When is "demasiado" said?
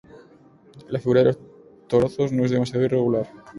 2.49-2.83